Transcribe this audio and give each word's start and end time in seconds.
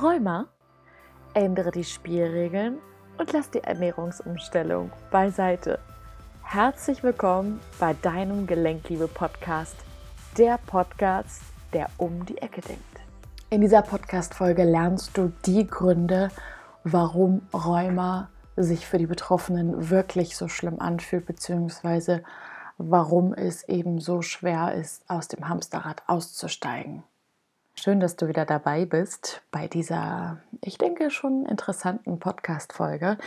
Rheuma? 0.00 0.46
Ändere 1.34 1.72
die 1.72 1.82
Spielregeln 1.82 2.78
und 3.18 3.32
lass 3.32 3.50
die 3.50 3.64
Ernährungsumstellung 3.64 4.92
beiseite. 5.10 5.80
Herzlich 6.42 7.02
willkommen 7.02 7.58
bei 7.80 7.94
deinem 7.94 8.46
Gelenkliebe-Podcast, 8.46 9.74
der 10.36 10.58
Podcast, 10.66 11.42
der 11.72 11.88
um 11.96 12.24
die 12.26 12.38
Ecke 12.38 12.60
denkt. 12.60 12.84
In 13.50 13.60
dieser 13.60 13.82
Podcast-Folge 13.82 14.62
lernst 14.62 15.16
du 15.16 15.32
die 15.44 15.66
Gründe, 15.66 16.30
warum 16.84 17.42
Rheuma 17.52 18.30
sich 18.54 18.86
für 18.86 18.98
die 18.98 19.06
Betroffenen 19.06 19.90
wirklich 19.90 20.36
so 20.36 20.46
schlimm 20.46 20.78
anfühlt, 20.78 21.26
beziehungsweise 21.26 22.22
warum 22.76 23.34
es 23.34 23.68
eben 23.68 23.98
so 23.98 24.22
schwer 24.22 24.74
ist, 24.74 25.02
aus 25.10 25.26
dem 25.26 25.48
Hamsterrad 25.48 26.04
auszusteigen. 26.06 27.02
Schön, 27.80 28.00
dass 28.00 28.16
du 28.16 28.26
wieder 28.26 28.44
dabei 28.44 28.86
bist 28.86 29.40
bei 29.52 29.68
dieser, 29.68 30.38
ich 30.62 30.78
denke, 30.78 31.12
schon 31.12 31.46
interessanten 31.46 32.18
Podcast-Folge. 32.18 33.18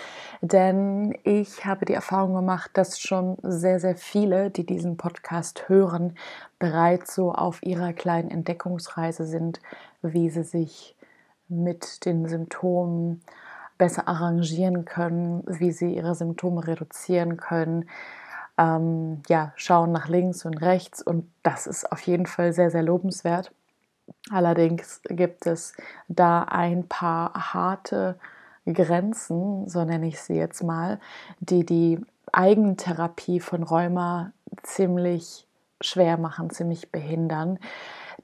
Denn 0.42 1.18
ich 1.24 1.66
habe 1.66 1.86
die 1.86 1.94
Erfahrung 1.94 2.34
gemacht, 2.34 2.70
dass 2.74 3.00
schon 3.00 3.38
sehr, 3.44 3.80
sehr 3.80 3.96
viele, 3.96 4.50
die 4.50 4.66
diesen 4.66 4.98
Podcast 4.98 5.70
hören, 5.70 6.18
bereits 6.60 7.16
so 7.16 7.32
auf 7.32 7.64
ihrer 7.64 7.94
kleinen 7.94 8.30
Entdeckungsreise 8.30 9.26
sind, 9.26 9.62
wie 10.02 10.30
sie 10.30 10.44
sich 10.44 10.98
mit 11.48 12.06
den 12.06 12.28
Symptomen 12.28 13.22
besser 13.78 14.10
arrangieren 14.10 14.84
können, 14.84 15.44
wie 15.48 15.72
sie 15.72 15.96
ihre 15.96 16.14
Symptome 16.14 16.68
reduzieren 16.68 17.38
können. 17.38 17.90
Ähm, 18.58 19.24
ja, 19.30 19.54
schauen 19.56 19.94
nach 19.94 20.10
links 20.10 20.44
und 20.44 20.62
rechts 20.62 21.02
und 21.02 21.32
das 21.42 21.68
ist 21.68 21.90
auf 21.90 22.02
jeden 22.02 22.26
Fall 22.26 22.52
sehr, 22.52 22.70
sehr 22.70 22.84
lobenswert. 22.84 23.54
Allerdings 24.30 25.02
gibt 25.10 25.46
es 25.46 25.74
da 26.08 26.44
ein 26.44 26.88
paar 26.88 27.54
harte 27.54 28.18
Grenzen, 28.66 29.68
so 29.68 29.84
nenne 29.84 30.08
ich 30.08 30.22
sie 30.22 30.36
jetzt 30.36 30.64
mal, 30.64 31.00
die 31.40 31.66
die 31.66 32.00
Eigentherapie 32.32 33.40
von 33.40 33.64
Rheuma 33.64 34.32
ziemlich 34.64 35.48
schwer 35.82 36.18
machen, 36.18 36.50
ziemlich 36.50 36.92
behindern. 36.92 37.60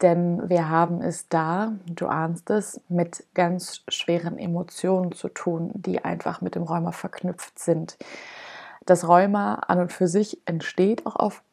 Denn 0.01 0.47
wir 0.47 0.69
haben 0.69 1.01
es 1.01 1.27
da, 1.27 1.73
du 1.87 2.07
ahnst 2.07 2.49
es, 2.51 2.79
mit 2.87 3.25
ganz 3.33 3.81
schweren 3.87 4.37
Emotionen 4.37 5.11
zu 5.11 5.27
tun, 5.27 5.71
die 5.73 6.05
einfach 6.05 6.41
mit 6.41 6.53
dem 6.53 6.63
Rheuma 6.63 6.91
verknüpft 6.91 7.57
sind. 7.57 7.97
Das 8.85 9.07
Rheuma 9.07 9.55
an 9.55 9.79
und 9.79 9.91
für 9.91 10.07
sich 10.07 10.39
entsteht 10.45 11.05
auch 11.05 11.15
auf 11.15 11.43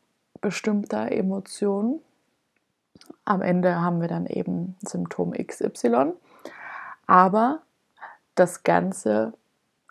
bestimmter 0.42 1.10
Emotion, 1.10 2.00
am 3.24 3.42
Ende 3.42 3.80
haben 3.80 4.00
wir 4.00 4.08
dann 4.08 4.26
eben 4.26 4.76
Symptom 4.80 5.32
XY. 5.32 6.12
Aber 7.06 7.60
das 8.34 8.62
Ganze 8.62 9.34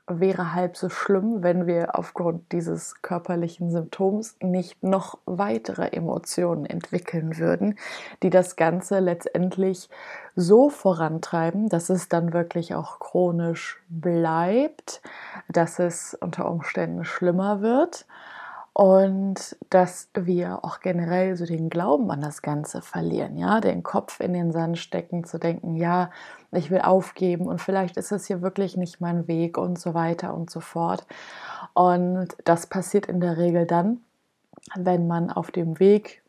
wäre 0.05 0.53
halb 0.53 0.75
so 0.75 0.89
schlimm, 0.89 1.43
wenn 1.43 1.65
wir 1.65 1.97
aufgrund 1.97 2.51
dieses 2.51 3.01
körperlichen 3.01 3.71
Symptoms 3.71 4.35
nicht 4.41 4.83
noch 4.83 5.17
weitere 5.25 5.87
Emotionen 5.87 6.65
entwickeln 6.65 7.37
würden, 7.37 7.79
die 8.21 8.29
das 8.29 8.57
Ganze 8.57 8.99
letztendlich 8.99 9.89
so 10.35 10.69
vorantreiben, 10.69 11.69
dass 11.69 11.89
es 11.89 12.09
dann 12.09 12.33
wirklich 12.33 12.75
auch 12.75 12.99
chronisch 12.99 13.81
bleibt, 13.87 15.01
dass 15.47 15.79
es 15.79 16.15
unter 16.19 16.51
Umständen 16.51 17.05
schlimmer 17.05 17.61
wird 17.61 18.05
und 18.73 19.55
dass 19.69 20.09
wir 20.15 20.65
auch 20.65 20.79
generell 20.79 21.35
so 21.37 21.45
den 21.45 21.69
Glauben 21.69 22.09
an 22.09 22.21
das 22.21 22.41
Ganze 22.41 22.81
verlieren, 22.81 23.37
ja, 23.37 23.61
den 23.61 23.83
Kopf 23.83 24.19
in 24.19 24.33
den 24.33 24.51
Sand 24.51 24.79
stecken, 24.79 25.23
zu 25.25 25.37
denken, 25.37 25.75
ja, 25.75 26.09
ich 26.51 26.71
will 26.71 26.81
aufgeben 26.81 27.45
und 27.45 27.61
vielleicht 27.61 27.97
ist 27.97 28.11
es 28.11 28.25
hier 28.25 28.41
wirklich 28.41 28.75
nicht 28.75 28.99
mein 28.99 29.27
Weg 29.27 29.59
und 29.59 29.79
so 29.79 29.93
weiter 29.93 30.33
und 30.33 30.49
so 30.49 30.59
fort. 30.59 31.05
Und 31.73 32.29
das 32.45 32.65
passiert 32.65 33.05
in 33.05 33.19
der 33.19 33.37
Regel 33.37 33.67
dann, 33.67 34.01
wenn 34.75 35.07
man 35.07 35.29
auf 35.29 35.51
dem 35.51 35.79
Weg, 35.79 36.23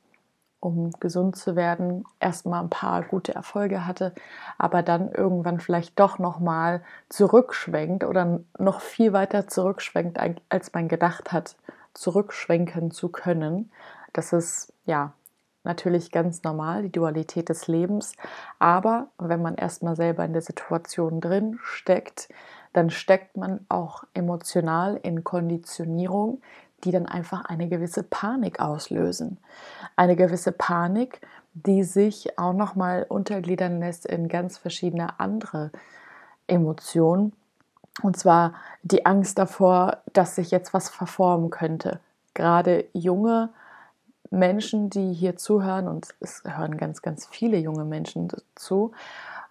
um 0.60 0.90
gesund 1.00 1.36
zu 1.36 1.56
werden, 1.56 2.04
erstmal 2.20 2.62
ein 2.62 2.70
paar 2.70 3.02
gute 3.02 3.34
Erfolge 3.34 3.86
hatte, 3.86 4.14
aber 4.58 4.82
dann 4.82 5.10
irgendwann 5.12 5.60
vielleicht 5.60 5.98
doch 5.98 6.18
nochmal 6.18 6.82
zurückschwenkt 7.08 8.04
oder 8.04 8.40
noch 8.58 8.80
viel 8.80 9.14
weiter 9.14 9.46
zurückschwenkt, 9.46 10.18
als 10.50 10.72
man 10.74 10.88
gedacht 10.88 11.32
hat 11.32 11.56
zurückschwenken 11.94 12.90
zu 12.90 13.08
können. 13.08 13.70
Das 14.12 14.32
ist 14.32 14.72
ja 14.84 15.12
natürlich 15.64 16.12
ganz 16.12 16.42
normal, 16.42 16.82
die 16.82 16.92
Dualität 16.92 17.48
des 17.48 17.66
Lebens. 17.66 18.12
Aber 18.58 19.08
wenn 19.18 19.42
man 19.42 19.54
erstmal 19.54 19.96
selber 19.96 20.24
in 20.24 20.32
der 20.32 20.42
Situation 20.42 21.20
drin 21.20 21.58
steckt, 21.62 22.28
dann 22.72 22.90
steckt 22.90 23.36
man 23.36 23.64
auch 23.68 24.04
emotional 24.14 24.98
in 25.02 25.24
Konditionierung, 25.24 26.42
die 26.82 26.90
dann 26.90 27.06
einfach 27.06 27.44
eine 27.46 27.68
gewisse 27.68 28.02
Panik 28.02 28.60
auslösen. 28.60 29.38
Eine 29.96 30.16
gewisse 30.16 30.52
Panik, 30.52 31.20
die 31.54 31.82
sich 31.82 32.38
auch 32.38 32.52
nochmal 32.52 33.06
untergliedern 33.08 33.78
lässt 33.78 34.06
in 34.06 34.28
ganz 34.28 34.58
verschiedene 34.58 35.18
andere 35.18 35.70
Emotionen, 36.46 37.32
und 38.02 38.16
zwar 38.16 38.54
die 38.82 39.06
Angst 39.06 39.38
davor, 39.38 39.98
dass 40.12 40.34
sich 40.34 40.50
jetzt 40.50 40.74
was 40.74 40.88
verformen 40.88 41.50
könnte. 41.50 42.00
Gerade 42.34 42.86
junge 42.92 43.50
Menschen, 44.30 44.90
die 44.90 45.12
hier 45.12 45.36
zuhören, 45.36 45.86
und 45.86 46.08
es 46.20 46.42
hören 46.44 46.76
ganz, 46.76 47.02
ganz 47.02 47.26
viele 47.26 47.58
junge 47.58 47.84
Menschen 47.84 48.28
zu, 48.56 48.92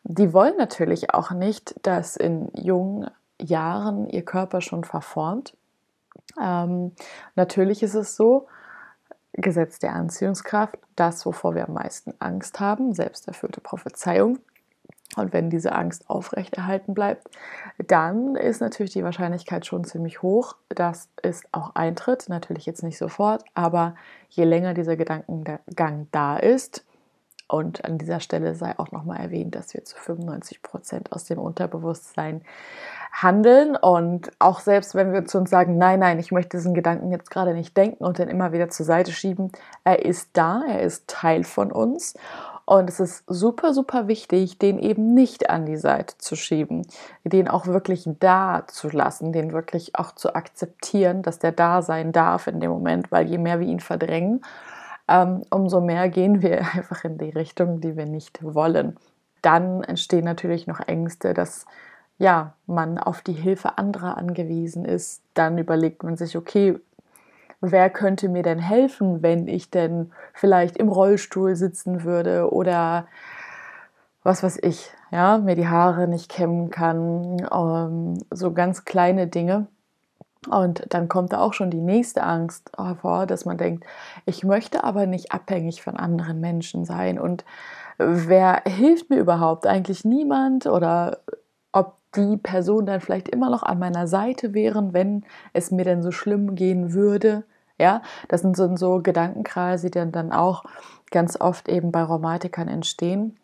die 0.04 0.34
wollen 0.34 0.58
natürlich 0.58 1.14
auch 1.14 1.32
nicht, 1.32 1.76
dass 1.84 2.18
in 2.18 2.50
jungen 2.54 3.10
Jahren 3.42 4.10
ihr 4.10 4.26
Körper 4.26 4.60
schon 4.62 4.84
verformt. 4.84 5.56
Ähm, 6.40 6.92
natürlich 7.36 7.84
ist 7.84 7.96
es 7.96 8.16
so, 8.16 8.48
Gesetz 9.34 9.80
der 9.80 9.94
Anziehungskraft, 9.94 10.78
das, 10.96 11.26
wovor 11.26 11.56
wir 11.56 11.68
am 11.68 11.74
meisten 11.74 12.14
Angst 12.20 12.60
haben, 12.60 12.94
selbsterfüllte 12.94 13.62
Prophezeiung, 13.62 14.40
und 15.18 15.34
wenn 15.34 15.50
diese 15.50 15.74
Angst 15.74 16.10
aufrechterhalten 16.10 16.94
bleibt, 16.94 17.28
dann 17.88 18.36
ist 18.36 18.62
natürlich 18.62 18.94
die 18.94 19.04
Wahrscheinlichkeit 19.04 19.66
schon 19.66 19.84
ziemlich 19.84 20.22
hoch, 20.22 20.56
dass 20.70 21.10
es 21.22 21.44
auch 21.52 21.76
eintritt. 21.76 22.30
Natürlich 22.30 22.66
jetzt 22.66 22.84
nicht 22.84 22.98
sofort, 22.98 23.44
aber 23.54 23.96
je 24.30 24.44
länger 24.44 24.74
dieser 24.74 24.96
Gedankengang 24.96 26.08
da 26.12 26.38
ist, 26.38 26.84
und 27.54 27.86
an 27.86 28.00
dieser 28.00 28.20
Stelle 28.20 28.56
sei 28.56 28.80
auch 28.80 28.92
nochmal 28.92 29.20
erwähnt, 29.20 29.54
dass 29.54 29.76
wir 29.76 29.84
zu 29.84 29.96
95 29.98 30.64
Prozent 30.64 31.12
aus 31.12 31.26
dem 31.26 31.38
Unterbewusstsein 31.38 32.42
handeln. 33.12 33.76
Und 33.76 34.32
auch 34.40 34.60
selbst 34.60 34.96
wenn 34.96 35.14
wir 35.14 35.26
zu 35.26 35.38
uns 35.38 35.52
sagen, 35.52 35.78
nein, 35.78 36.00
nein, 36.00 36.18
ich 36.18 36.32
möchte 36.32 36.58
diesen 36.58 36.74
Gedanken 36.74 37.12
jetzt 37.12 37.30
gerade 37.30 37.54
nicht 37.54 37.78
denken 37.78 38.04
und 38.04 38.18
dann 38.18 38.30
immer 38.30 38.54
wieder 38.54 38.70
zur 38.70 38.86
Seite 38.86 39.12
schieben, 39.12 39.52
er 39.84 40.04
ist 40.04 40.30
da, 40.34 40.64
er 40.68 40.82
ist 40.82 41.08
Teil 41.08 41.44
von 41.44 41.72
uns. 41.72 42.16
Und 42.66 42.90
es 42.90 43.00
ist 43.00 43.24
super, 43.28 43.74
super 43.74 44.08
wichtig, 44.08 44.58
den 44.58 44.80
eben 44.80 45.14
nicht 45.14 45.50
an 45.50 45.66
die 45.66 45.78
Seite 45.78 46.18
zu 46.18 46.36
schieben, 46.36 46.88
den 47.24 47.50
auch 47.50 47.68
wirklich 47.68 48.08
da 48.20 48.64
zu 48.68 48.90
lassen, 48.90 49.34
den 49.34 49.52
wirklich 49.52 49.96
auch 49.96 50.14
zu 50.14 50.34
akzeptieren, 50.34 51.24
dass 51.24 51.40
der 51.40 51.52
da 51.52 51.82
sein 51.82 52.14
darf 52.14 52.48
in 52.48 52.62
dem 52.62 52.72
Moment, 52.72 53.12
weil 53.12 53.28
je 53.28 53.38
mehr 53.38 53.60
wir 53.60 53.68
ihn 53.68 53.82
verdrängen, 53.82 54.42
ähm, 55.10 55.44
umso 55.50 55.82
mehr 55.82 56.08
gehen 56.10 56.42
wir 56.42 56.60
einfach 56.74 57.04
in 57.04 57.18
die 57.18 57.32
Richtung, 57.32 57.82
die 57.82 57.98
wir 57.98 58.06
nicht 58.06 58.40
wollen. 58.44 58.98
Dann 59.42 59.84
entstehen 59.84 60.24
natürlich 60.24 60.68
noch 60.68 60.80
Ängste, 60.80 61.34
dass 61.34 61.66
ja, 62.18 62.54
man 62.68 62.98
auf 62.98 63.22
die 63.22 63.34
Hilfe 63.34 63.78
anderer 63.78 64.18
angewiesen 64.18 64.86
ist. 64.86 65.22
Dann 65.34 65.58
überlegt 65.58 66.04
man 66.04 66.16
sich, 66.16 66.38
okay, 66.38 66.80
wer 67.72 67.90
könnte 67.90 68.30
mir 68.30 68.44
denn 68.44 68.60
helfen, 68.60 69.24
wenn 69.24 69.48
ich 69.48 69.70
denn 69.72 70.12
vielleicht 70.34 70.78
im 70.78 70.90
Rollstuhl 70.90 71.56
sitzen 71.56 72.04
würde 72.04 72.52
oder 72.52 73.08
was 74.24 74.44
weiß 74.44 74.60
ich, 74.64 74.92
ja, 75.12 75.38
mir 75.38 75.56
die 75.56 75.68
Haare 75.68 76.08
nicht 76.08 76.30
kämmen 76.30 76.70
kann, 76.70 77.38
ähm, 77.54 78.18
so 78.32 78.52
ganz 78.52 78.86
kleine 78.86 79.28
Dinge. 79.28 79.68
Und 80.50 80.86
dann 80.90 81.08
kommt 81.08 81.32
da 81.32 81.40
auch 81.40 81.54
schon 81.54 81.72
die 81.72 81.82
nächste 81.82 82.24
Angst 82.24 82.72
hervor, 82.78 83.26
dass 83.26 83.46
man 83.46 83.58
denkt, 83.58 83.86
ich 84.26 84.44
möchte 84.44 84.84
aber 84.84 85.06
nicht 85.06 85.32
abhängig 85.32 85.82
von 85.82 85.96
anderen 85.96 86.42
Menschen 86.42 86.84
sein. 86.84 87.18
Und 87.18 87.46
wer 87.98 88.62
hilft 88.66 89.10
mir 89.10 89.20
überhaupt? 89.20 89.66
Eigentlich 89.66 90.04
niemand? 90.04 90.66
Oder 90.66 91.20
ob 91.72 91.96
die 92.16 92.38
Person 92.38 92.86
dann 92.86 93.00
vielleicht 93.00 93.30
immer 93.30 93.50
noch 93.50 93.64
an 93.64 93.80
meiner 93.80 94.08
Seite 94.08 94.54
wären, 94.54 94.94
wenn 94.94 95.24
es 95.54 95.72
mir 95.72 95.86
denn 95.86 96.02
so 96.02 96.12
schlimm 96.12 96.56
gehen 96.56 96.94
würde. 96.94 97.44
Ja, 97.84 98.02
das 98.30 98.40
sind 98.40 98.56
so, 98.56 98.74
so 98.78 99.02
Gedankenkreise, 99.02 99.92
die 99.92 100.10
dann, 100.10 100.32
auch 100.32 100.64
ganz 101.12 101.40
oft 101.40 101.68
eben 101.68 101.92
bei 101.92 102.02
Rheumatikern 102.02 102.70
entstehen. 102.70 103.38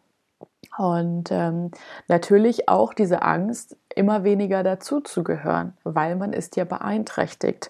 Und 0.77 1.30
ähm, 1.30 1.71
natürlich 2.07 2.69
auch 2.69 2.94
diese 2.94 3.21
Angst, 3.21 3.75
immer 3.95 4.24
weniger 4.24 4.63
dazuzugehören, 4.63 5.74
weil 5.83 6.15
man 6.15 6.31
ist 6.31 6.56
ja 6.56 6.63
beeinträchtigt. 6.63 7.69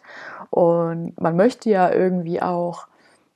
Und 0.52 1.20
man 1.20 1.36
möchte 1.36 1.72
ja 1.72 1.92
irgendwie 1.92 2.40
auch, 2.40 2.86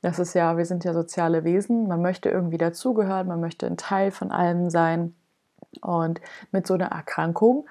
das 0.03 0.19
ist 0.19 0.35
ja, 0.35 0.55
wir 0.55 0.67
sind 0.67 0.83
ja 0.83 0.93
soziale 0.93 1.43
Wesen, 1.43 1.87
man 1.87 2.03
möchte 2.03 2.29
irgendwie 2.29 2.59
dazugehören, 2.59 3.27
man 3.27 3.39
möchte 3.39 3.65
ein 3.65 3.77
Teil 3.77 4.11
von 4.11 4.31
allem 4.31 4.69
sein. 4.69 5.15
Und 5.81 6.21
mit 6.51 6.67
so 6.67 6.75
einer 6.75 6.91
Erkrankung 6.91 7.65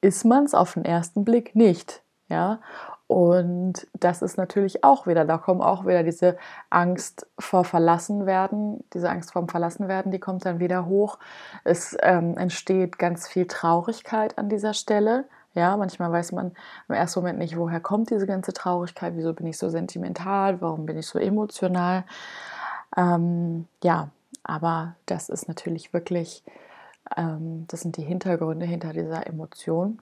ist 0.00 0.24
man 0.24 0.42
es 0.42 0.54
auf 0.54 0.74
den 0.74 0.84
ersten 0.84 1.24
Blick 1.24 1.54
nicht. 1.54 2.02
Ja, 2.28 2.58
und 3.06 3.86
das 3.92 4.22
ist 4.22 4.38
natürlich 4.38 4.82
auch 4.82 5.06
wieder, 5.06 5.24
da 5.24 5.36
kommen 5.36 5.60
auch 5.60 5.86
wieder 5.86 6.02
diese 6.02 6.36
Angst 6.70 7.26
vor 7.38 7.64
Verlassenwerden, 7.64 8.82
diese 8.94 9.10
Angst 9.10 9.32
vor 9.32 9.46
Verlassenwerden, 9.46 10.10
die 10.10 10.18
kommt 10.18 10.46
dann 10.46 10.58
wieder 10.58 10.86
hoch. 10.86 11.18
Es 11.64 11.96
ähm, 12.00 12.36
entsteht 12.38 12.98
ganz 12.98 13.28
viel 13.28 13.46
Traurigkeit 13.46 14.38
an 14.38 14.48
dieser 14.48 14.72
Stelle. 14.72 15.26
Ja, 15.52 15.76
manchmal 15.76 16.10
weiß 16.12 16.32
man 16.32 16.52
im 16.88 16.94
ersten 16.94 17.20
Moment 17.20 17.38
nicht, 17.38 17.56
woher 17.56 17.80
kommt 17.80 18.10
diese 18.10 18.26
ganze 18.26 18.52
Traurigkeit, 18.54 19.14
wieso 19.16 19.34
bin 19.34 19.46
ich 19.46 19.58
so 19.58 19.68
sentimental, 19.68 20.60
warum 20.60 20.86
bin 20.86 20.96
ich 20.98 21.06
so 21.06 21.18
emotional. 21.18 22.04
Ähm, 22.96 23.68
ja, 23.82 24.08
aber 24.42 24.96
das 25.06 25.28
ist 25.28 25.46
natürlich 25.46 25.92
wirklich, 25.92 26.42
ähm, 27.16 27.66
das 27.68 27.82
sind 27.82 27.96
die 27.98 28.02
Hintergründe 28.02 28.66
hinter 28.66 28.92
dieser 28.92 29.26
Emotion. 29.26 30.00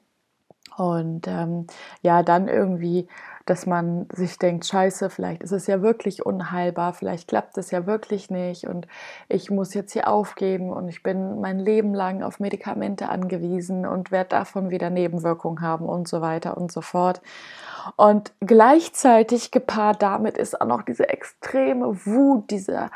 Und 0.77 1.27
ähm, 1.29 1.67
ja, 2.03 2.23
dann 2.23 2.49
irgendwie, 2.49 3.09
dass 3.47 3.67
man 3.67 4.07
sich 4.13 4.39
denkt, 4.39 4.67
scheiße, 4.67 5.11
vielleicht 5.11 5.43
ist 5.43 5.53
es 5.53 5.67
ja 5.67 5.83
wirklich 5.83 6.25
unheilbar, 6.25 6.93
vielleicht 6.93 7.29
klappt 7.29 7.59
es 7.59 7.71
ja 7.71 7.87
wirklich 7.87 8.31
nicht 8.31 8.67
und 8.67 8.87
ich 9.29 9.51
muss 9.51 9.75
jetzt 9.75 9.93
hier 9.93 10.09
aufgeben 10.09 10.71
und 10.71 10.89
ich 10.89 11.03
bin 11.03 11.41
mein 11.41 11.59
Leben 11.59 11.93
lang 11.93 12.23
auf 12.23 12.41
Medikamente 12.41 13.09
angewiesen 13.09 13.85
und 13.85 14.11
werde 14.13 14.31
davon 14.31 14.71
wieder 14.71 14.91
Nebenwirkungen 14.91 15.61
haben 15.61 15.87
und 15.87 16.07
so 16.07 16.21
weiter 16.21 16.57
und 16.57 16.71
so 16.71 16.81
fort. 16.81 17.21
Und 17.97 18.33
gleichzeitig 18.41 19.51
gepaart 19.51 20.03
damit 20.03 20.39
ist 20.39 20.61
auch 20.61 20.67
noch 20.67 20.83
diese 20.83 21.09
extreme 21.09 22.07
Wut, 22.07 22.51
dieser 22.51 22.91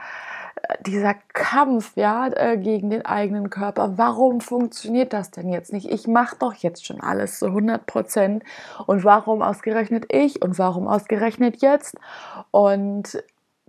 dieser 0.81 1.15
Kampf 1.33 1.97
ja 1.97 2.29
äh, 2.29 2.57
gegen 2.57 2.91
den 2.91 3.05
eigenen 3.05 3.51
Körper. 3.51 3.99
Warum 3.99 4.41
funktioniert 4.41 5.13
das 5.13 5.31
denn 5.31 5.49
jetzt 5.49 5.73
nicht? 5.73 5.91
Ich 5.91 6.07
mache 6.07 6.37
doch 6.39 6.55
jetzt 6.55 6.87
schon 6.87 7.01
alles 7.01 7.39
zu 7.39 7.47
100 7.47 7.87
Prozent 7.87 8.45
und 8.87 9.05
warum 9.05 9.43
ausgerechnet 9.43 10.07
ich 10.13 10.43
und 10.43 10.59
warum 10.59 10.89
ausgerechnet 10.89 11.63
jetzt? 11.63 11.97
Und 12.51 13.23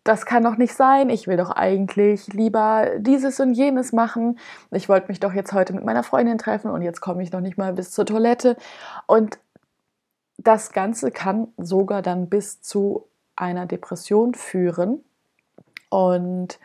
das 0.04 0.26
kann 0.26 0.44
doch 0.44 0.58
nicht 0.58 0.74
sein. 0.74 1.10
Ich 1.10 1.28
will 1.28 1.38
doch 1.38 1.52
eigentlich 1.52 2.28
lieber 2.34 2.92
dieses 2.98 3.40
und 3.40 3.54
jenes 3.54 3.92
machen. 3.92 4.40
Ich 4.72 4.88
wollte 4.88 5.10
mich 5.10 5.20
doch 5.20 5.34
jetzt 5.34 5.52
heute 5.54 5.74
mit 5.74 5.84
meiner 5.84 6.04
Freundin 6.04 6.38
treffen 6.38 6.72
und 6.72 6.82
jetzt 6.82 7.02
komme 7.02 7.22
ich 7.24 7.32
noch 7.32 7.42
nicht 7.42 7.58
mal 7.58 7.74
bis 7.74 7.92
zur 7.92 8.06
Toilette. 8.06 8.56
Und 9.06 9.38
das 10.38 10.72
Ganze 10.72 11.12
kann 11.12 11.50
sogar 11.58 12.02
dann 12.02 12.30
bis 12.30 12.62
zu 12.62 13.08
einer 13.36 13.66
Depression 13.66 14.34
führen. 14.34 15.04
Und 15.90 16.60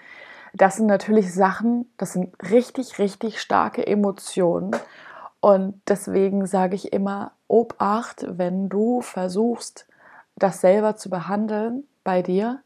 das 0.53 0.77
sind 0.77 0.87
natürlich 0.87 1.33
Sachen, 1.33 1.91
das 1.97 2.13
sind 2.13 2.35
richtig, 2.51 2.99
richtig 2.99 3.41
starke 3.41 3.87
Emotionen. 3.87 4.77
Und 5.41 5.81
deswegen 5.89 6.47
sage 6.47 6.75
ich 6.75 6.93
immer, 6.93 7.33
Obacht, 7.49 8.27
wenn 8.39 8.69
du 8.69 9.01
versuchst, 9.01 9.87
das 10.37 10.61
selber 10.61 10.97
zu 10.97 11.11
behandeln 11.11 11.85
bei 12.05 12.23
dir. 12.23 12.63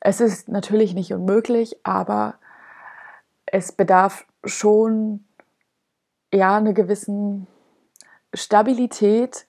Es 0.00 0.20
ist 0.20 0.48
natürlich 0.48 0.94
nicht 0.94 1.12
unmöglich, 1.12 1.78
aber 1.84 2.34
es 3.46 3.72
bedarf 3.72 4.26
schon 4.44 5.24
ja 6.32 6.56
eine 6.56 6.74
gewissen 6.74 7.46
Stabilität, 8.34 9.46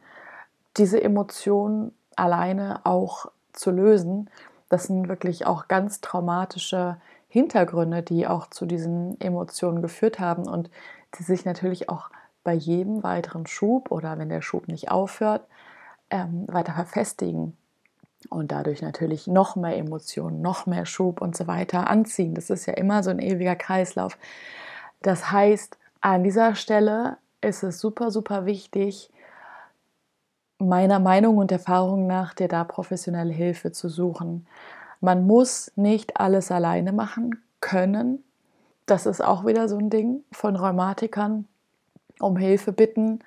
diese 0.77 1.01
Emotionen 1.01 1.95
alleine 2.15 2.81
auch 2.85 3.31
zu 3.53 3.71
lösen. 3.71 4.29
Das 4.69 4.85
sind 4.85 5.07
wirklich 5.07 5.45
auch 5.45 5.67
ganz 5.67 6.01
traumatische 6.01 6.97
Hintergründe, 7.33 8.03
die 8.03 8.27
auch 8.27 8.47
zu 8.51 8.67
diesen 8.67 9.19
Emotionen 9.19 9.81
geführt 9.81 10.19
haben 10.19 10.47
und 10.47 10.69
die 11.17 11.23
sich 11.23 11.45
natürlich 11.45 11.89
auch 11.89 12.11
bei 12.43 12.53
jedem 12.53 13.01
weiteren 13.01 13.47
Schub 13.47 13.89
oder 13.89 14.19
wenn 14.19 14.29
der 14.29 14.43
Schub 14.43 14.67
nicht 14.67 14.91
aufhört, 14.91 15.47
ähm, 16.11 16.45
weiter 16.47 16.73
verfestigen 16.73 17.57
und 18.29 18.51
dadurch 18.51 18.83
natürlich 18.83 19.25
noch 19.25 19.55
mehr 19.55 19.75
Emotionen, 19.77 20.41
noch 20.41 20.67
mehr 20.67 20.85
Schub 20.85 21.21
und 21.21 21.35
so 21.35 21.47
weiter 21.47 21.89
anziehen. 21.89 22.35
Das 22.35 22.51
ist 22.51 22.67
ja 22.67 22.73
immer 22.75 23.01
so 23.01 23.09
ein 23.09 23.17
ewiger 23.17 23.55
Kreislauf. 23.55 24.15
Das 25.01 25.31
heißt, 25.31 25.79
an 26.01 26.23
dieser 26.23 26.53
Stelle 26.53 27.17
ist 27.41 27.63
es 27.63 27.79
super, 27.79 28.11
super 28.11 28.45
wichtig, 28.45 29.09
meiner 30.59 30.99
Meinung 30.99 31.37
und 31.37 31.51
Erfahrung 31.51 32.05
nach 32.05 32.35
dir 32.35 32.47
da 32.47 32.63
professionelle 32.63 33.33
Hilfe 33.33 33.71
zu 33.71 33.89
suchen. 33.89 34.45
Man 35.03 35.27
muss 35.27 35.69
nicht 35.75 36.17
alles 36.17 36.49
alleine 36.49 36.93
machen 36.93 37.43
können. 37.59 38.23
Das 38.85 39.05
ist 39.05 39.19
auch 39.19 39.45
wieder 39.45 39.67
so 39.67 39.77
ein 39.77 39.89
Ding 39.89 40.23
von 40.31 40.55
Rheumatikern. 40.55 41.45
Um 42.21 42.37
Hilfe 42.37 42.71
bitten 42.71 43.19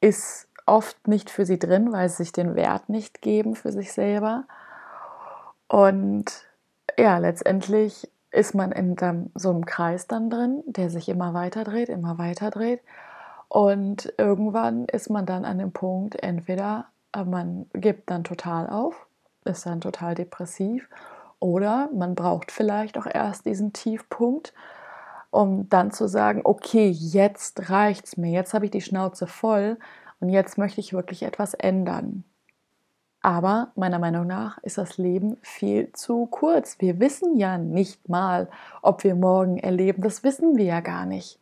ist 0.00 0.46
oft 0.66 1.08
nicht 1.08 1.30
für 1.30 1.46
sie 1.46 1.58
drin, 1.58 1.90
weil 1.90 2.08
sie 2.08 2.18
sich 2.18 2.30
den 2.30 2.54
Wert 2.54 2.90
nicht 2.90 3.22
geben 3.22 3.56
für 3.56 3.72
sich 3.72 3.92
selber. 3.92 4.44
Und 5.66 6.26
ja, 6.96 7.18
letztendlich 7.18 8.08
ist 8.30 8.54
man 8.54 8.70
in 8.70 8.94
so 9.34 9.50
einem 9.50 9.66
Kreis 9.66 10.06
dann 10.06 10.30
drin, 10.30 10.62
der 10.64 10.90
sich 10.90 11.08
immer 11.08 11.34
weiter 11.34 11.64
dreht, 11.64 11.88
immer 11.88 12.18
weiter 12.18 12.50
dreht. 12.50 12.82
Und 13.48 14.14
irgendwann 14.16 14.84
ist 14.84 15.10
man 15.10 15.26
dann 15.26 15.44
an 15.44 15.58
dem 15.58 15.72
Punkt, 15.72 16.22
entweder 16.22 16.86
man 17.12 17.66
gibt 17.72 18.10
dann 18.10 18.22
total 18.22 18.70
auf 18.70 19.08
ist 19.44 19.66
dann 19.66 19.80
total 19.80 20.14
depressiv. 20.14 20.88
Oder 21.40 21.90
man 21.92 22.14
braucht 22.14 22.50
vielleicht 22.50 22.96
auch 22.96 23.06
erst 23.06 23.46
diesen 23.46 23.72
Tiefpunkt, 23.72 24.54
um 25.30 25.68
dann 25.68 25.90
zu 25.90 26.08
sagen, 26.08 26.40
okay, 26.44 26.88
jetzt 26.88 27.70
reicht's 27.70 28.16
mir, 28.16 28.30
jetzt 28.30 28.54
habe 28.54 28.66
ich 28.66 28.70
die 28.70 28.80
Schnauze 28.80 29.26
voll 29.26 29.78
und 30.20 30.28
jetzt 30.28 30.58
möchte 30.58 30.80
ich 30.80 30.92
wirklich 30.92 31.22
etwas 31.22 31.54
ändern. 31.54 32.24
Aber 33.20 33.72
meiner 33.74 33.98
Meinung 33.98 34.26
nach 34.26 34.58
ist 34.58 34.76
das 34.76 34.98
Leben 34.98 35.38
viel 35.40 35.90
zu 35.92 36.26
kurz. 36.26 36.76
Wir 36.78 37.00
wissen 37.00 37.36
ja 37.36 37.56
nicht 37.56 38.08
mal, 38.08 38.48
ob 38.82 39.02
wir 39.02 39.14
morgen 39.14 39.56
erleben. 39.56 40.02
Das 40.02 40.22
wissen 40.24 40.58
wir 40.58 40.66
ja 40.66 40.80
gar 40.80 41.06
nicht. 41.06 41.38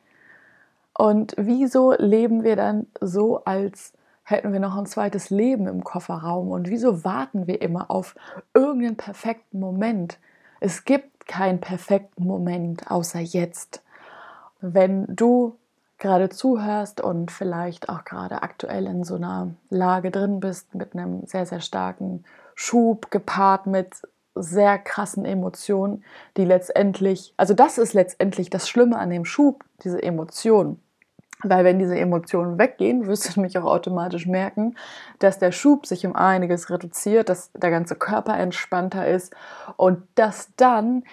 Und 0.96 1.34
wieso 1.36 1.92
leben 1.98 2.44
wir 2.44 2.54
dann 2.54 2.86
so, 3.00 3.44
als 3.44 3.94
hätten 4.24 4.52
wir 4.52 4.60
noch 4.60 4.76
ein 4.76 4.86
zweites 4.86 5.30
Leben 5.30 5.66
im 5.66 5.84
Kofferraum. 5.84 6.50
Und 6.50 6.68
wieso 6.68 7.04
warten 7.04 7.46
wir 7.46 7.60
immer 7.62 7.90
auf 7.90 8.14
irgendeinen 8.54 8.96
perfekten 8.96 9.60
Moment? 9.60 10.18
Es 10.60 10.84
gibt 10.84 11.26
keinen 11.26 11.60
perfekten 11.60 12.26
Moment 12.26 12.90
außer 12.90 13.20
jetzt. 13.20 13.82
Wenn 14.60 15.06
du 15.08 15.56
gerade 15.98 16.28
zuhörst 16.28 17.00
und 17.00 17.30
vielleicht 17.30 17.88
auch 17.88 18.04
gerade 18.04 18.42
aktuell 18.42 18.86
in 18.86 19.04
so 19.04 19.14
einer 19.14 19.54
Lage 19.70 20.10
drin 20.10 20.40
bist 20.40 20.74
mit 20.74 20.94
einem 20.94 21.24
sehr, 21.26 21.46
sehr 21.46 21.60
starken 21.60 22.24
Schub 22.54 23.10
gepaart 23.10 23.66
mit 23.66 24.02
sehr 24.34 24.78
krassen 24.78 25.24
Emotionen, 25.24 26.04
die 26.36 26.44
letztendlich, 26.44 27.34
also 27.36 27.54
das 27.54 27.78
ist 27.78 27.92
letztendlich 27.92 28.50
das 28.50 28.68
Schlimme 28.68 28.98
an 28.98 29.10
dem 29.10 29.24
Schub, 29.24 29.64
diese 29.84 30.02
Emotionen. 30.02 30.82
Weil 31.42 31.64
wenn 31.64 31.78
diese 31.78 31.98
Emotionen 31.98 32.58
weggehen, 32.58 33.06
wirst 33.06 33.28
du 33.28 33.32
nämlich 33.40 33.58
auch 33.58 33.64
automatisch 33.64 34.26
merken, 34.26 34.76
dass 35.18 35.38
der 35.38 35.52
Schub 35.52 35.86
sich 35.86 36.06
um 36.06 36.14
einiges 36.14 36.70
reduziert, 36.70 37.28
dass 37.28 37.50
der 37.52 37.70
ganze 37.70 37.96
Körper 37.96 38.36
entspannter 38.38 39.06
ist 39.06 39.34
und 39.76 40.02
dass 40.14 40.50
dann 40.56 41.04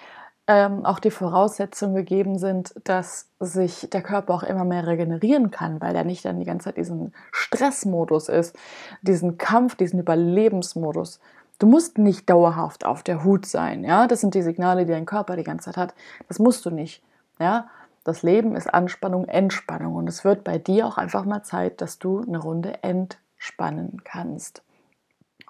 ähm, 0.50 0.84
auch 0.84 0.98
die 0.98 1.12
Voraussetzungen 1.12 1.94
gegeben 1.94 2.36
sind, 2.36 2.74
dass 2.82 3.28
sich 3.38 3.88
der 3.92 4.02
Körper 4.02 4.34
auch 4.34 4.42
immer 4.42 4.64
mehr 4.64 4.84
regenerieren 4.84 5.52
kann, 5.52 5.80
weil 5.80 5.94
er 5.94 6.02
nicht 6.02 6.24
dann 6.24 6.40
die 6.40 6.44
ganze 6.44 6.64
Zeit 6.64 6.76
diesen 6.76 7.12
Stressmodus 7.30 8.28
ist, 8.28 8.56
diesen 9.02 9.38
Kampf, 9.38 9.76
diesen 9.76 10.00
Überlebensmodus. 10.00 11.20
Du 11.60 11.68
musst 11.68 11.98
nicht 11.98 12.28
dauerhaft 12.28 12.84
auf 12.84 13.04
der 13.04 13.22
Hut 13.22 13.46
sein, 13.46 13.84
ja. 13.84 14.08
Das 14.08 14.22
sind 14.22 14.34
die 14.34 14.42
Signale, 14.42 14.86
die 14.86 14.92
dein 14.92 15.06
Körper 15.06 15.36
die 15.36 15.44
ganze 15.44 15.66
Zeit 15.66 15.76
hat. 15.76 15.94
Das 16.26 16.40
musst 16.40 16.64
du 16.66 16.70
nicht, 16.70 17.00
ja. 17.38 17.68
Das 18.10 18.24
Leben 18.24 18.56
ist 18.56 18.66
Anspannung, 18.66 19.26
Entspannung 19.26 19.94
und 19.94 20.08
es 20.08 20.24
wird 20.24 20.42
bei 20.42 20.58
dir 20.58 20.84
auch 20.84 20.98
einfach 20.98 21.24
mal 21.24 21.44
Zeit, 21.44 21.80
dass 21.80 22.00
du 22.00 22.22
eine 22.22 22.38
Runde 22.38 22.82
entspannen 22.82 24.02
kannst. 24.02 24.64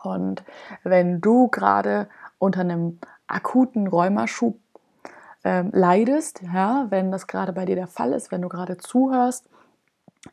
Und 0.02 0.44
wenn 0.84 1.22
du 1.22 1.48
gerade 1.48 2.10
unter 2.36 2.60
einem 2.60 2.98
akuten 3.26 3.86
Rheumaschub 3.86 4.58
äh, 5.42 5.62
leidest, 5.72 6.42
ja, 6.42 6.84
wenn 6.90 7.10
das 7.10 7.26
gerade 7.26 7.54
bei 7.54 7.64
dir 7.64 7.76
der 7.76 7.86
Fall 7.86 8.12
ist, 8.12 8.30
wenn 8.30 8.42
du 8.42 8.50
gerade 8.50 8.76
zuhörst, 8.76 9.48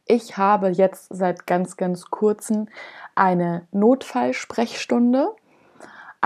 ich 0.06 0.36
habe 0.36 0.68
jetzt 0.68 1.08
seit 1.10 1.48
ganz, 1.48 1.78
ganz 1.78 2.08
kurzem 2.12 2.68
eine 3.16 3.70
Notfallsprechstunde 3.72 5.34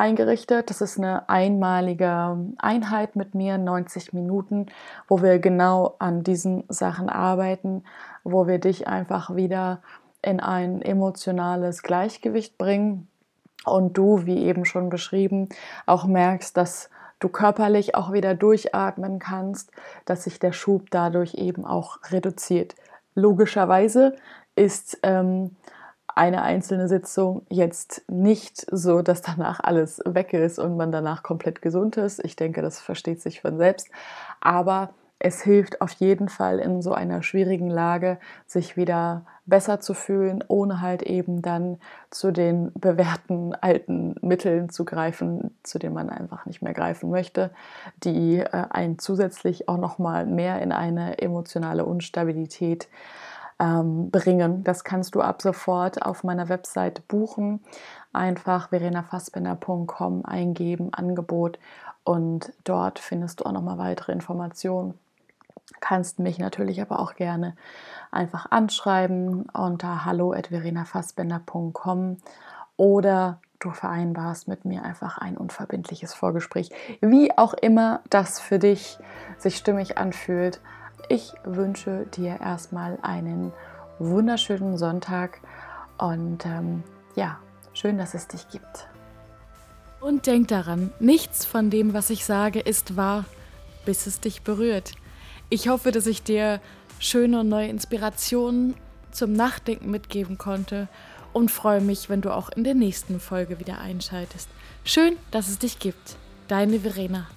eingerichtet. 0.01 0.69
Das 0.71 0.81
ist 0.81 0.97
eine 0.97 1.29
einmalige 1.29 2.35
Einheit 2.57 3.15
mit 3.15 3.35
mir, 3.35 3.57
90 3.59 4.13
Minuten, 4.13 4.65
wo 5.07 5.21
wir 5.21 5.37
genau 5.37 5.95
an 5.99 6.23
diesen 6.23 6.63
Sachen 6.69 7.07
arbeiten, 7.07 7.83
wo 8.23 8.47
wir 8.47 8.57
dich 8.57 8.87
einfach 8.87 9.35
wieder 9.35 9.81
in 10.23 10.39
ein 10.39 10.81
emotionales 10.81 11.83
Gleichgewicht 11.83 12.57
bringen 12.57 13.07
und 13.63 13.95
du, 13.95 14.25
wie 14.25 14.39
eben 14.39 14.65
schon 14.65 14.89
beschrieben, 14.89 15.49
auch 15.85 16.05
merkst, 16.05 16.57
dass 16.57 16.89
du 17.19 17.29
körperlich 17.29 17.93
auch 17.93 18.11
wieder 18.11 18.33
durchatmen 18.33 19.19
kannst, 19.19 19.71
dass 20.05 20.23
sich 20.23 20.39
der 20.39 20.51
Schub 20.51 20.89
dadurch 20.89 21.35
eben 21.35 21.63
auch 21.63 21.99
reduziert. 22.09 22.75
Logischerweise 23.13 24.15
ist 24.55 24.97
ähm, 25.03 25.55
eine 26.15 26.41
einzelne 26.41 26.87
Sitzung 26.87 27.45
jetzt 27.49 28.03
nicht 28.09 28.65
so, 28.71 29.01
dass 29.01 29.21
danach 29.21 29.59
alles 29.61 30.01
weg 30.05 30.33
ist 30.33 30.59
und 30.59 30.77
man 30.77 30.91
danach 30.91 31.23
komplett 31.23 31.61
gesund 31.61 31.97
ist. 31.97 32.23
Ich 32.23 32.35
denke, 32.35 32.61
das 32.61 32.79
versteht 32.79 33.21
sich 33.21 33.41
von 33.41 33.57
selbst. 33.57 33.89
Aber 34.39 34.89
es 35.23 35.43
hilft 35.43 35.81
auf 35.81 35.91
jeden 35.93 36.29
Fall 36.29 36.57
in 36.57 36.81
so 36.81 36.93
einer 36.93 37.21
schwierigen 37.21 37.69
Lage, 37.69 38.17
sich 38.47 38.75
wieder 38.75 39.25
besser 39.45 39.79
zu 39.79 39.93
fühlen, 39.93 40.43
ohne 40.47 40.81
halt 40.81 41.03
eben 41.03 41.43
dann 41.43 41.77
zu 42.09 42.31
den 42.31 42.71
bewährten 42.73 43.53
alten 43.53 44.15
Mitteln 44.21 44.69
zu 44.69 44.83
greifen, 44.83 45.55
zu 45.61 45.77
denen 45.77 45.93
man 45.93 46.09
einfach 46.09 46.47
nicht 46.47 46.63
mehr 46.63 46.73
greifen 46.73 47.11
möchte, 47.11 47.51
die 48.03 48.39
äh, 48.39 48.49
einen 48.49 48.97
zusätzlich 48.97 49.69
auch 49.69 49.77
noch 49.77 49.99
mal 49.99 50.25
mehr 50.25 50.59
in 50.61 50.71
eine 50.71 51.19
emotionale 51.19 51.85
Unstabilität 51.85 52.87
ähm, 53.61 54.09
bringen. 54.09 54.63
Das 54.63 54.83
kannst 54.83 55.13
du 55.15 55.21
ab 55.21 55.41
sofort 55.41 56.03
auf 56.03 56.23
meiner 56.23 56.49
Website 56.49 57.07
buchen. 57.07 57.61
Einfach 58.11 58.69
verenafassbender.com 58.69 60.25
eingeben, 60.25 60.91
Angebot 60.93 61.59
und 62.03 62.51
dort 62.63 62.97
findest 62.99 63.39
du 63.39 63.45
auch 63.45 63.51
noch 63.51 63.61
mal 63.61 63.77
weitere 63.77 64.11
Informationen. 64.11 64.95
Kannst 65.79 66.17
mich 66.19 66.39
natürlich 66.39 66.81
aber 66.81 66.99
auch 66.99 67.13
gerne 67.13 67.55
einfach 68.11 68.47
anschreiben 68.49 69.43
unter 69.53 70.05
hallo@verenafassbender.com 70.05 72.17
oder 72.75 73.39
du 73.59 73.69
vereinbarst 73.69 74.47
mit 74.47 74.65
mir 74.65 74.83
einfach 74.83 75.19
ein 75.19 75.37
unverbindliches 75.37 76.15
Vorgespräch. 76.15 76.71
Wie 76.99 77.37
auch 77.37 77.53
immer 77.53 78.01
das 78.09 78.39
für 78.39 78.57
dich 78.59 78.97
sich 79.37 79.55
stimmig 79.55 79.99
anfühlt. 79.99 80.59
Ich 81.13 81.33
wünsche 81.43 82.05
dir 82.15 82.39
erstmal 82.39 82.97
einen 83.01 83.51
wunderschönen 83.99 84.77
Sonntag 84.77 85.41
und 85.97 86.45
ähm, 86.45 86.83
ja, 87.17 87.37
schön, 87.73 87.97
dass 87.97 88.13
es 88.13 88.29
dich 88.29 88.47
gibt. 88.47 88.87
Und 89.99 90.25
denk 90.25 90.47
daran, 90.47 90.93
nichts 91.01 91.43
von 91.43 91.69
dem, 91.69 91.93
was 91.93 92.11
ich 92.11 92.23
sage, 92.23 92.61
ist 92.61 92.95
wahr, 92.95 93.25
bis 93.83 94.07
es 94.07 94.21
dich 94.21 94.43
berührt. 94.43 94.93
Ich 95.49 95.67
hoffe, 95.67 95.91
dass 95.91 96.05
ich 96.05 96.23
dir 96.23 96.61
schöne 96.97 97.41
und 97.41 97.49
neue 97.49 97.67
Inspirationen 97.67 98.75
zum 99.11 99.33
Nachdenken 99.33 99.91
mitgeben 99.91 100.37
konnte 100.37 100.87
und 101.33 101.51
freue 101.51 101.81
mich, 101.81 102.09
wenn 102.09 102.21
du 102.21 102.33
auch 102.33 102.47
in 102.47 102.63
der 102.63 102.73
nächsten 102.73 103.19
Folge 103.19 103.59
wieder 103.59 103.81
einschaltest. 103.81 104.47
Schön, 104.85 105.17
dass 105.31 105.49
es 105.49 105.59
dich 105.59 105.77
gibt. 105.77 106.15
Deine 106.47 106.79
Verena. 106.79 107.27